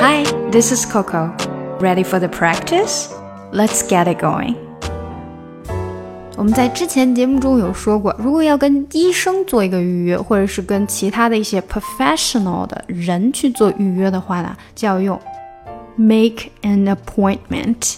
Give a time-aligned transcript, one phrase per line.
[0.00, 1.34] Hi, this is Coco.
[1.80, 3.08] Ready for the practice?
[3.52, 4.56] Let's get it going.
[6.36, 15.20] 我们在之前节目中有说过，如果要跟医生做一个预约，或者是跟其他的一些 professional 的人去做预约的话呢，就要用
[15.96, 17.96] make an appointment。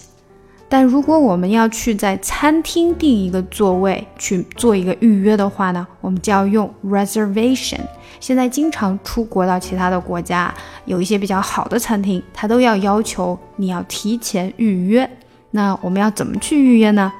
[0.73, 7.79] 但如果我们要去在餐厅订一个座位去做一个预约的话呢，我们就要用 reservation。
[8.19, 10.51] 现在经常出国到其他的国家，
[10.85, 15.07] 有一些比较好的餐厅，它都要要求你要提前预约。
[15.51, 17.13] 那我们要怎么去预约呢？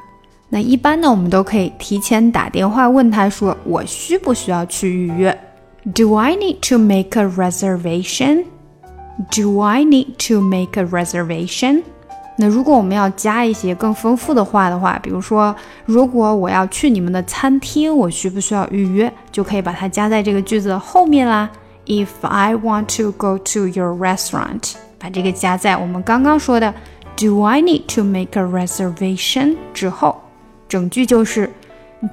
[0.49, 5.39] 那一般呢，我们都可以提前打电话问他说：“我需不需要去预约
[5.93, 8.45] ？”Do I need to make a reservation?
[9.29, 11.83] Do I need to make a reservation?
[12.40, 15.54] 那如果我们要加一些更丰富的话的话，比如说，
[15.84, 19.12] 如果我要去你们的餐厅，我需不需要预约？
[19.32, 21.50] 就可以把它加在这个句子的后面啦。
[21.86, 26.72] If I want to go to your restaurant，把这个加在我们刚刚说的
[27.16, 30.20] Do I need to make a reservation 之后。
[30.68, 31.52] 整句就是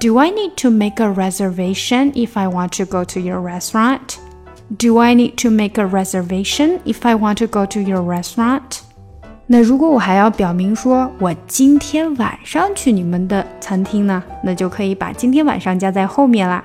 [0.00, 4.16] Do I need to make a reservation if I want to go to your restaurant?
[4.76, 8.80] Do I need to make a reservation if I want to go to your restaurant?
[9.51, 16.63] 那如果我还要表明说我今天晚上去你们的餐厅呢，那就可以把今天晚上加在后面啦。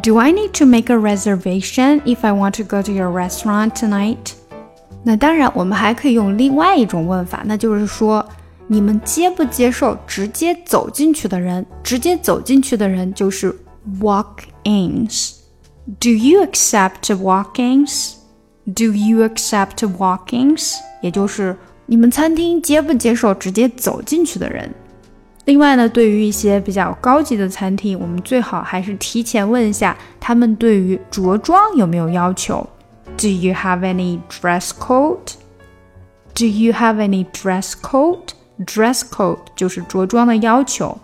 [0.00, 3.72] Do I need to make a reservation if I want to go to your restaurant
[3.72, 4.34] tonight?
[5.02, 8.24] 那当然，我们还可以用另外一种问法，那就是说。
[8.66, 11.66] 你们接不接受直接走进去的人？
[11.82, 13.54] 直接走进去的人就是
[14.00, 15.32] walk-ins。
[16.00, 18.14] Do you accept walk-ins?
[18.64, 20.76] Do you accept walk-ins?
[21.02, 21.54] 也就是
[21.86, 24.72] 你们餐厅接不接受直接走进去的人？
[25.44, 32.66] 另外呢，对于一些比较高级的餐厅，我们最好还是提前问一下他们对于着装有没有要求。
[33.18, 35.34] Do you have any dress code?
[36.34, 38.28] Do you have any dress code?
[38.64, 40.98] Dress code 就是着装的要求。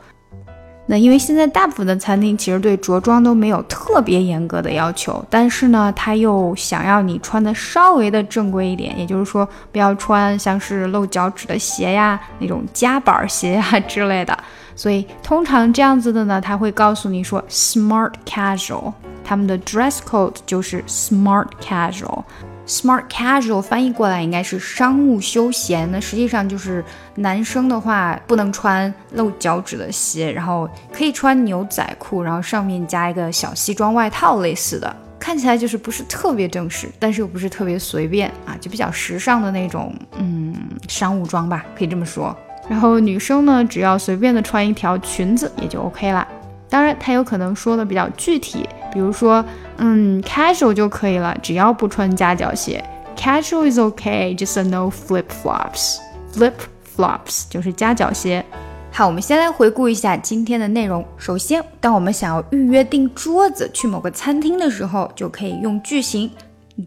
[0.90, 14.36] 那因为现在大部分的餐厅其实对着装都没有特别严格的要求，但是呢，他又想要你穿的稍微的正规一点，也就是说不要穿像是露脚趾的鞋呀、那种夹板鞋呀之类的。
[14.74, 18.92] 所以通常这样子的呢，他会告诉你说 smart casual，
[19.22, 22.24] 他们的 dress code 就是 smart casual。
[22.70, 26.84] Smart casual 翻译过来应该是商务休闲，那实际上就是
[27.16, 40.54] 男生的话不能穿露脚趾的鞋，然后可以穿牛仔裤，然后上面加一个小西装外套类似的，看起来就是不是特别正式，但是又不是特别随便啊，就比较时尚的那种，嗯，
[40.86, 42.32] 商务装吧，可以这么说。
[42.68, 46.24] 然后女生呢，只要随便的穿一条裙子也就 OK 啦。
[46.68, 49.44] 当然，他有可能说的比较具体，比如说。
[49.82, 52.84] 嗯，casual 就可以了，只要不穿夹脚鞋。
[53.16, 55.96] Casual is okay, just a no flip flops.
[56.34, 56.52] Flip
[56.94, 58.44] flops 就是夹脚鞋。
[58.92, 61.02] 好，我们先来回顾一下今天的内容。
[61.16, 66.30] 首先，当我们想要预约订桌子去某个餐厅的时候，就可以用句型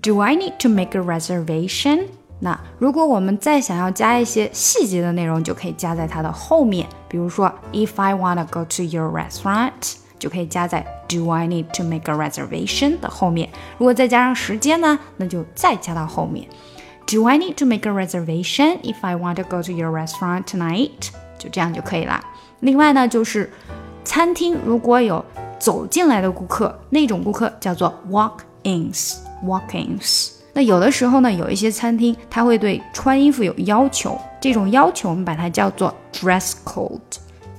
[0.03, 2.03] Do I need to make a reservation？
[2.42, 6.88] 那如果我们再想要加一些细节的内容，就可以加在它的后面。
[7.08, 9.96] 比如说，If I wanna go to your restaurant。
[10.24, 10.80] 就可以加在
[11.10, 13.50] Do I need to make a reservation 的后面。
[13.78, 16.48] 如果再加上时间呢，那就再加到后面。
[17.06, 21.10] Do I need to make a reservation if I want to go to your restaurant tonight？
[21.38, 22.24] 就这样就可以了。
[22.62, 23.52] 另外呢，就是
[24.06, 25.26] 餐厅如果有
[25.60, 29.18] 走进来的顾客，那种顾客叫做 walk-ins。
[29.44, 30.30] walk-ins。
[30.54, 37.02] 那有的时候呢，有一些餐厅它会对穿衣服有要求，这种要求我们把它叫做 dress code。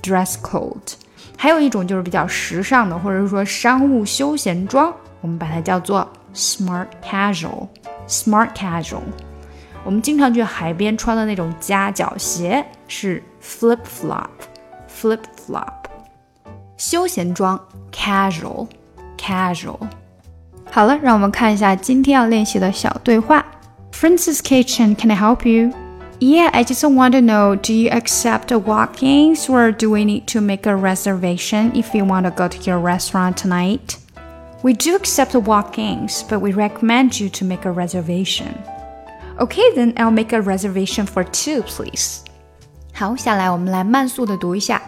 [0.01, 0.93] dress code。
[1.37, 7.67] 还有一种就是比较时尚的，或者说商务休闲装，我们把它叫做 smart casual。
[8.07, 9.01] smart casual。
[9.83, 14.29] 我们经常去海边穿的那种夹脚鞋是 flip flop。
[14.89, 15.73] flip flop。
[16.77, 17.59] 休闲装
[17.91, 18.67] casual。
[19.17, 19.79] casual。
[20.71, 23.45] 好了，让我们看一下今天要练习的小对话。
[23.91, 25.71] Francis Kitchen, can I help you?
[26.20, 30.26] Yeah, I just want to know do you accept walk ins or do we need
[30.28, 33.96] to make a reservation if you want to go to your restaurant tonight?
[34.62, 38.54] We do accept walk ins, but we recommend you to make a reservation.
[39.38, 42.22] Okay, then I'll make a reservation for two, please.
[42.92, 44.82] 好，下来我们来慢速的读一下。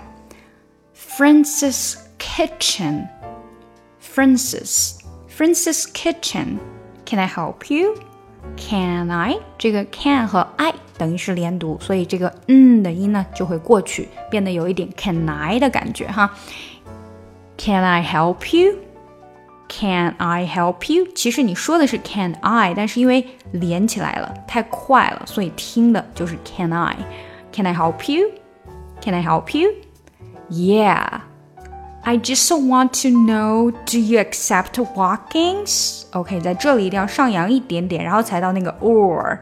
[0.95, 3.09] Francis Kitchen,
[4.03, 4.99] Francis,
[5.35, 6.59] Francis Kitchen.
[7.07, 7.95] Can I help you?
[8.59, 9.39] Can I？
[9.57, 16.31] 这个 can 和 I 等于是连读，所以这个嗯的音呢就会过去，变得有一点 Can I 的感觉哈。
[17.59, 18.77] Can I help you?
[19.69, 21.07] Can I help you？
[21.15, 28.31] 其实你说的是 Can I，但是因为连起来了，太快了，所以听的就是 Can I。Can I help you?
[29.01, 29.71] Can I help you?
[30.51, 31.21] Yeah.
[32.05, 36.03] I just want to know, do you accept walk-ins?
[36.13, 39.39] OK，在这里一定要上扬一点点，然后才到那个 or。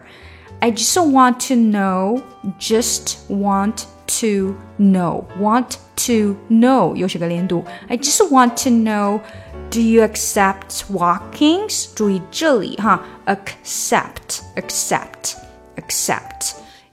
[0.60, 2.22] I just want to know,
[2.58, 3.84] just want
[4.20, 7.64] to know, want to know 又是个连读。
[7.88, 9.20] I just want to know,
[9.70, 11.86] do you accept walk-ins?
[11.94, 15.34] 注意这里哈，accept, accept,
[15.76, 16.52] accept，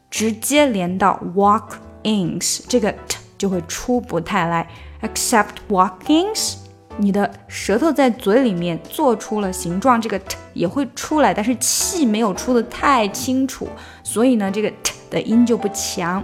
[0.09, 4.69] 直接连到 walk-ins，这个 t 就会出不太来。
[5.01, 6.55] accept walk-ins，
[6.98, 13.68] 你的舌头在嘴里面做出了形状，这个 t 也会出来，但是气没有出的太清楚，
[14.04, 16.22] 所以呢，这个 t 的音就不强。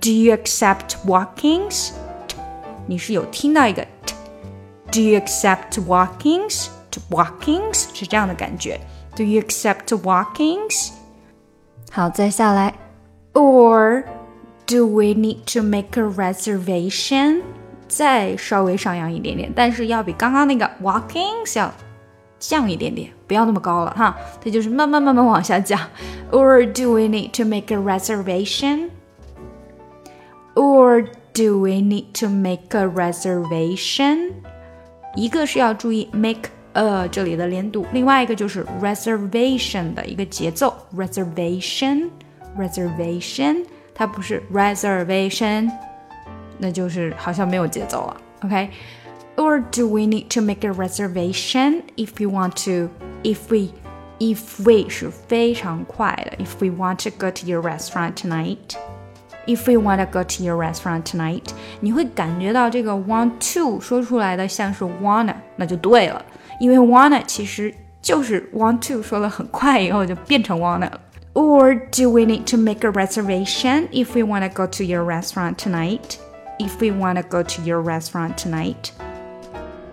[0.00, 1.90] Do you accept walkings？
[2.86, 4.14] 你是有听到一个 t。
[4.90, 8.80] Do you accept walkings？Walkings 是这样的感觉。
[9.16, 10.90] Do you accept walkings？
[11.90, 12.74] 好，再下来
[13.32, 14.04] ，Or
[14.66, 17.42] do we need to make a reservation？
[17.91, 21.71] 再稍微上扬一点点，但是要比刚刚那个 walk-ins 要
[22.39, 24.15] 降一点点，不要那么高了哈。
[24.43, 25.79] 它就是慢慢慢慢往下降。
[26.31, 28.89] Or do we need to make a reservation?
[30.53, 34.33] Or do we need to make a reservation?
[35.15, 40.75] 一个是要注意 make a 这里的连读，另外一个就是 reservation 的一个节奏。
[40.95, 43.65] reservation，reservation，
[43.95, 45.71] 它不是 reservation。
[46.61, 48.17] 那就是好像没有节奏了。
[48.43, 52.89] OK。Or do we need to make a reservation if we want to?
[53.23, 53.73] If we,
[54.19, 56.43] if we 是非常快的。
[56.43, 58.75] If we want to go to your restaurant tonight.
[59.45, 61.43] If we want to go to your restaurant tonight，
[61.79, 66.25] 你会感觉到这个 want to 说出来的像是 wanna，那就对了，
[66.59, 70.99] 因为 wanna 其实就是 want to 说了很快以后就变成 wanna 了。
[71.33, 75.55] Or do we need to make a reservation if we want to go to your restaurant
[75.55, 76.17] tonight?
[76.61, 78.91] if we want to go to your restaurant tonight.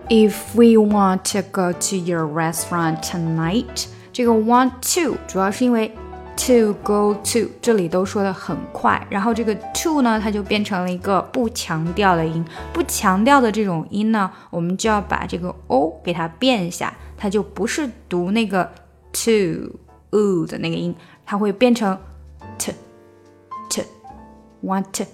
[0.09, 5.89] If we want to go to your restaurant tonight，这个 want to 主要是因为
[6.37, 12.45] to go to 这里都说的很快，然后这个 to 呢，它就变成了一个不强调的音。
[12.73, 18.71] 不强调的这种音呢，我们就要把这个 o 给它变一下，它就不是读那个
[19.13, 19.79] to
[20.11, 20.95] u 的那个音，
[21.25, 21.99] 它会变成
[22.59, 22.75] t
[23.71, 23.83] t
[24.63, 25.05] want to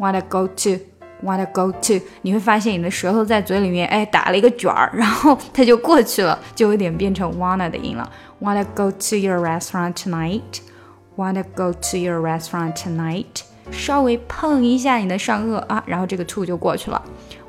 [0.00, 0.80] wanna go to。
[1.24, 2.00] Wanna go to？
[2.22, 8.10] 你会发现你的舌头在嘴里面，哎，打了一个卷儿，然后它就过去了，就有点变成 wanna 的音了。
[8.40, 13.42] Wanna go to your restaurant tonight？Wanna go to your restaurant tonight？
[13.70, 17.00] 稍微碰一下你的上颚啊，然后这个 to 就过去了。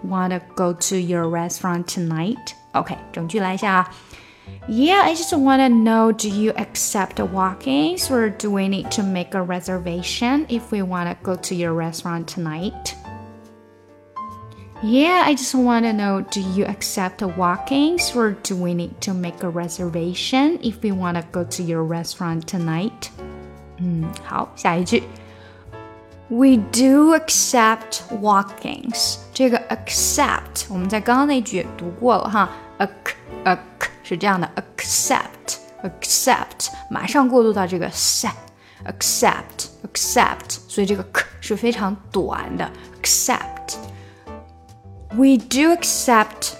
[0.07, 3.89] Wanna go to your restaurant tonight？OK，整句来一下啊。
[4.67, 9.29] Yeah, I just want to know do you accept walk-ins or do we need to make
[9.31, 12.93] a reservation if we want to go to your restaurant tonight?
[14.83, 19.13] Yeah, I just want to know do you accept walk-ins or do we need to
[19.13, 23.09] make a reservation if we want to go to your restaurant tonight?
[23.77, 25.03] 嗯，好，下一句。
[26.27, 29.19] We do accept walk-ins。
[29.33, 32.49] 这个 accept 我们在刚刚那句也读过了哈，
[32.79, 32.89] ac
[33.45, 33.59] ac
[34.03, 38.33] 是这样的，accept accept 马上过渡到这个 set
[38.85, 42.69] accept accept，所以这个 k 是非常短的
[43.01, 43.56] accept。
[45.17, 46.55] we do accept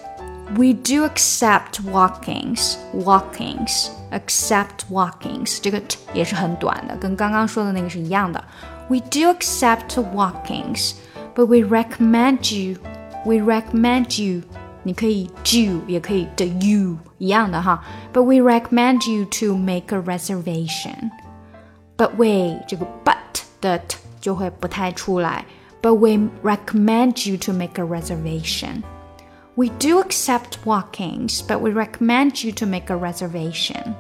[0.56, 8.44] we do accept walk-ins walk-ins accept walk-ins 这个 t 也是很短的，跟刚刚说的那个是一样的。
[8.90, 10.94] We do accept walk-ins,
[11.34, 12.78] but we recommend you.
[13.26, 14.44] We recommend you.
[14.84, 17.84] 你可以 do 也可以的 you 一样的哈。
[18.14, 21.10] But we recommend you to make a reservation.
[21.98, 23.16] But we 这个 but
[23.62, 25.46] 的 t 就会不太出来。
[25.82, 28.84] but we recommend you to make a reservation.
[29.56, 33.96] We do accept walk-ins, but we recommend you to make a reservation.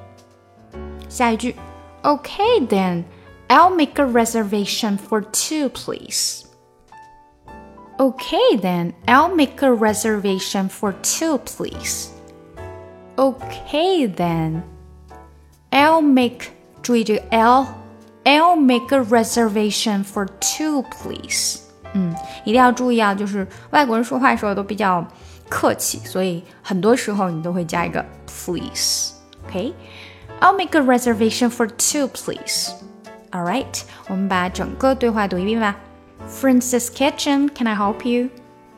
[1.09, 1.55] 下一句,
[2.03, 3.05] Okay then,
[3.49, 6.45] I'll make a reservation for two, please.
[7.99, 12.09] Okay then, I'll make a reservation for two, please.
[13.17, 14.63] Okay then,
[15.71, 16.49] I'll make
[16.81, 17.67] 注意这个 L
[18.25, 21.59] I'll make a reservation for two, please.
[21.93, 25.05] 嗯，一定要注意啊，就是外国人说话的时候都比较
[25.49, 32.71] 客气，所以很多时候你都会加一个 please。OK，I'll make a reservation for two, please.
[33.31, 35.75] All right，我们把整个对话读一遍吧。
[36.41, 38.29] Princess Kitchen, can I help you?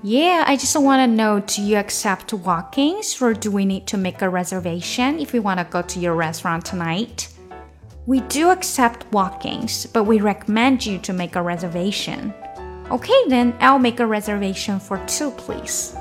[0.03, 3.97] Yeah, I just want to know do you accept walk-ins or do we need to
[3.97, 7.29] make a reservation if we want to go to your restaurant tonight?
[8.05, 12.33] We do accept walk-ins, but we recommend you to make a reservation.
[12.89, 15.93] Okay, then I'll make a reservation for two, please.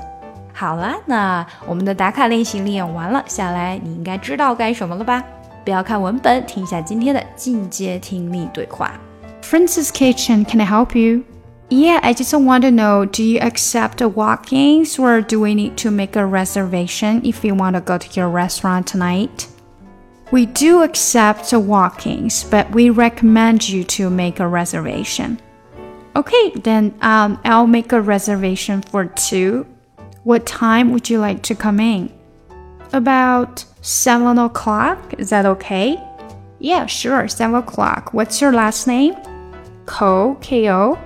[0.53, 5.23] 好啦，那我们的打卡练习练完了，下来你应该知道该什么了吧？
[5.63, 8.91] 不要看文本，听一下今天的进阶听力对话。
[9.41, 11.23] Francis Kitchen, can I help you?
[11.69, 15.75] Yeah, I just want to know do you accept walk ins or do we need
[15.77, 19.47] to make a reservation if you want to go to your restaurant tonight?
[20.31, 25.39] We do accept walk ins, but we recommend you to make a reservation.
[26.16, 29.66] Okay, then um, I'll make a reservation for two.
[30.24, 32.12] What time would you like to come in?
[32.92, 35.96] About 7 o'clock, is that okay?
[36.58, 38.12] Yeah, sure, 7 o'clock.
[38.12, 39.14] What's your last name?
[39.86, 40.98] Ko, K-O.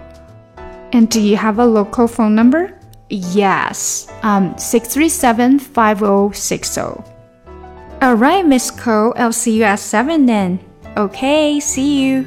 [0.92, 2.78] And do you have a local phone number?
[3.10, 7.10] Yes, um, 637-5060.
[8.02, 10.60] Alright, Miss Ko, I'll see you at 7 then.
[10.96, 12.26] Okay, see you.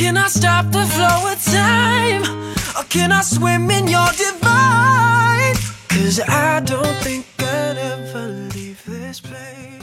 [0.00, 2.22] Can I stop the flow of time?
[2.74, 5.54] Or can I swim in your divine?
[5.90, 9.79] Cause I don't think I'd ever leave this place